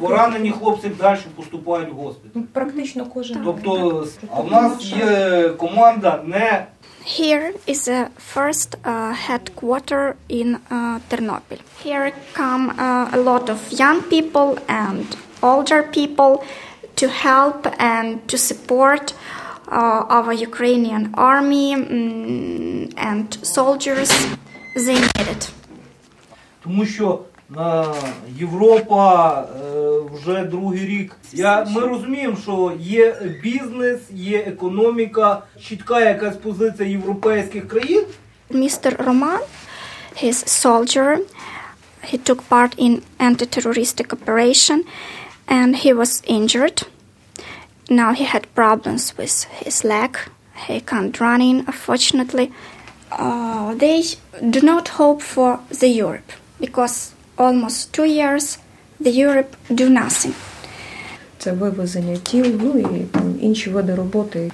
Поранені 0.00 0.50
хлопці 0.50 0.88
далі 0.88 1.18
поступають 1.36 1.88
в 1.90 1.92
госпіталь. 1.92 2.40
Практично 2.52 3.06
кожен. 3.06 3.40
Тобто, 3.44 4.06
а 4.30 4.40
в 4.40 4.50
нас 4.50 4.84
є 4.84 5.48
команда 5.48 6.22
не 6.26 6.66
Here 7.03 7.53
is 7.65 7.85
the 7.85 8.11
first 8.17 8.75
uh, 8.83 9.13
headquarter 9.13 10.15
in 10.27 10.55
uh, 10.55 10.99
Ternopil. 11.09 11.59
Here 11.83 12.13
come 12.33 12.69
uh, 12.69 13.09
a 13.11 13.17
lot 13.17 13.49
of 13.49 13.71
young 13.71 14.03
people 14.03 14.59
and 14.67 15.05
older 15.41 15.83
people 15.83 16.43
to 16.95 17.07
help 17.07 17.67
and 17.79 18.27
to 18.27 18.37
support 18.37 19.13
uh, 19.71 20.05
our 20.09 20.33
Ukrainian 20.33 21.13
army 21.15 21.75
mm, 21.75 22.93
and 22.97 23.37
soldiers. 23.43 24.11
They 24.75 24.95
need 24.95 25.27
it. 25.35 25.51
тому 26.63 26.85
що 26.85 27.19
е, 27.50 27.84
Європа 28.38 29.40
е, 29.40 29.64
вже 30.12 30.44
другий 30.44 30.86
рік. 30.86 31.16
Я, 31.32 31.66
ми 31.70 31.80
розуміємо, 31.80 32.36
що 32.42 32.72
є 32.80 33.16
бізнес, 33.42 34.00
є 34.10 34.38
економіка, 34.38 35.42
чітка 35.68 36.00
якась 36.00 36.36
позиція 36.36 36.88
європейських 36.88 37.68
країн. 37.68 38.04
Mr. 38.50 38.96
Roman, 39.06 39.40
his 40.22 40.36
soldier, 40.62 41.18
he 42.10 42.18
took 42.18 42.40
part 42.48 42.72
in 42.78 43.02
anti-terroristic 43.18 44.12
operation 44.12 44.84
and 45.48 45.76
he 45.76 45.92
was 45.92 46.22
injured. 46.26 46.82
Now 47.90 48.12
he 48.12 48.24
had 48.24 48.44
problems 48.54 49.16
with 49.18 49.44
his 49.64 49.84
leg. 49.84 50.18
He 50.66 50.80
can't 50.80 51.18
run 51.20 51.40
in, 51.42 51.56
unfortunately. 51.66 52.52
Uh, 53.10 53.74
they 53.74 54.02
do 54.50 54.60
not 54.60 54.88
hope 54.88 55.20
for 55.22 55.60
the 55.70 55.88
Europe 55.88 56.32
because 56.60 57.13
almost 57.37 57.93
two 57.93 58.05
years 58.05 58.57
the 58.99 59.11
Europe 59.11 59.55
do 59.69 59.89
nothing. 59.89 60.33
Це 61.37 61.51
вивезення 61.51 62.17
тіл, 62.17 62.45
ну 62.59 62.79
і 62.79 63.03
там 63.03 63.35
інші 63.41 63.69
види 63.69 63.95
роботи. 63.95 64.51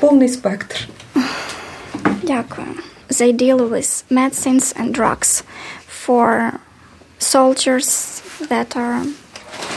Повний 0.00 0.28
спектр. 0.28 0.88
Дякую. 2.22 2.66
They 3.10 3.32
deal 3.32 3.68
with 3.68 4.04
medicines 4.10 4.66
and 4.80 4.94
drugs 4.94 5.42
for 6.04 6.52
soldiers 7.18 8.22
that 8.50 8.76
are 8.76 9.02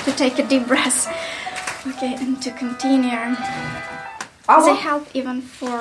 to 0.05 0.11
take 0.21 0.35
a 0.39 0.45
deep 0.51 0.67
breath. 0.67 0.99
Okay, 1.91 2.13
and 2.23 2.41
to 2.45 2.51
continue. 2.63 3.35
They 4.67 4.75
help 4.89 5.03
even 5.13 5.41
for. 5.41 5.75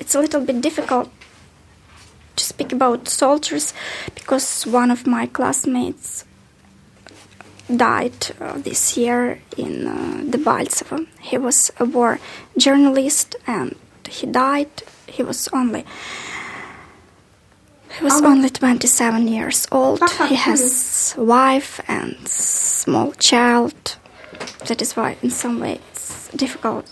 It's 0.00 0.14
a 0.14 0.20
little 0.24 0.42
bit 0.48 0.60
difficult 0.60 1.08
to 2.35 2.43
speak 2.43 2.71
about 2.71 3.07
soldiers 3.07 3.73
because 4.13 4.65
one 4.65 4.91
of 4.91 5.07
my 5.07 5.25
classmates 5.27 6.25
died 7.73 8.13
uh, 8.39 8.57
this 8.57 8.97
year 8.97 9.41
in 9.57 9.87
uh, 9.87 10.21
Debaltsevo. 10.29 11.07
He 11.19 11.37
was 11.37 11.71
a 11.79 11.85
war 11.85 12.19
journalist 12.57 13.35
and 13.47 13.75
he 14.07 14.27
died. 14.27 14.69
He 15.07 15.23
was 15.23 15.47
only 15.53 15.85
he 17.97 18.03
was 18.03 18.21
only 18.21 18.49
27 18.49 19.27
years 19.27 19.67
old. 19.71 20.01
He 20.27 20.35
has 20.35 21.15
wife 21.17 21.79
and 21.87 22.27
small 22.27 23.13
child. 23.13 23.95
That 24.67 24.81
is 24.81 24.97
why 24.97 25.15
in 25.21 25.29
some 25.29 25.61
way 25.61 25.79
it's 25.91 26.27
difficult. 26.35 26.85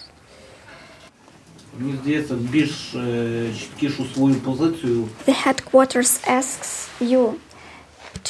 Мені 1.81 1.95
здається, 2.03 2.35
більш 2.35 2.95
е, 2.95 3.51
чіткішу 3.61 4.05
свою 4.15 4.35
позицію 4.35 5.09
The 5.27 5.47
headquarters 5.47 6.29
asks 6.39 6.89
you 7.01 7.35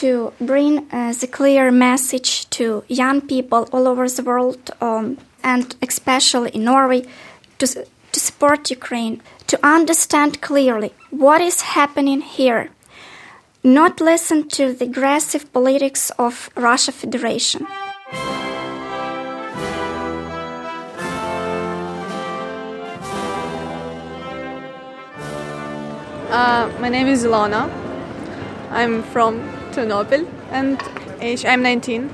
to 0.03 0.33
bring 0.41 0.73
uh, 0.81 1.13
the 1.21 1.27
clear 1.39 1.71
message 1.73 2.31
to 2.59 2.65
young 2.89 3.21
people 3.33 3.63
all 3.75 3.87
over 3.93 4.07
the 4.17 4.23
world 4.31 4.63
um, 4.81 5.17
and 5.43 5.67
especially 5.89 6.51
in 6.57 6.63
Norway 6.65 7.01
to, 7.59 7.65
s- 7.73 7.79
to 8.15 8.19
support 8.29 8.61
Ukraine, 8.81 9.17
to 9.51 9.57
understand 9.77 10.33
clearly 10.51 10.91
what 11.25 11.41
is 11.51 11.59
happening 11.79 12.21
here, 12.39 12.65
not 13.81 13.95
listen 14.13 14.39
to 14.59 14.65
the 14.79 14.85
aggressive 14.93 15.45
politics 15.59 16.03
of 16.27 16.33
Russia 16.69 16.93
Federation. 16.93 17.61
Uh, 26.34 26.68
my 26.80 26.90
name 26.90 27.06
is 27.06 27.24
Ilona. 27.24 27.70
I'm 28.72 29.04
from 29.04 29.40
Ternopil 29.72 30.28
and 30.50 30.82
age 31.22 31.46
I'm 31.46 31.62
19. 31.62 32.10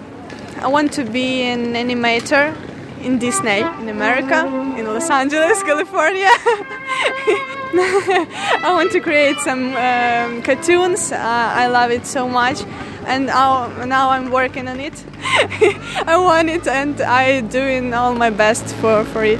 I 0.59 0.67
want 0.67 0.91
to 0.95 1.05
be 1.05 1.43
an 1.43 1.73
animator 1.73 2.53
in 3.01 3.17
Disney 3.17 3.61
in 3.61 3.87
America, 3.87 4.45
in 4.77 4.85
Los 4.87 5.09
Angeles, 5.09 5.63
California. 5.69 6.27
I 8.61 8.71
want 8.73 8.91
to 8.91 8.99
create 8.99 9.39
some 9.39 9.73
um, 9.77 10.41
cartoons. 10.41 11.13
Uh, 11.13 11.17
I 11.17 11.67
love 11.67 11.91
it 11.91 12.05
so 12.05 12.27
much, 12.27 12.61
and 13.05 13.27
now, 13.27 13.69
now 13.85 14.09
I'm 14.09 14.31
working 14.31 14.67
on 14.67 14.81
it. 14.81 15.01
I 15.23 16.17
want 16.17 16.49
it, 16.49 16.67
and 16.67 16.99
I 16.99 17.39
doing 17.39 17.93
all 17.93 18.13
my 18.15 18.31
best 18.31 18.65
for, 18.81 19.05
for 19.05 19.23
it. 19.23 19.39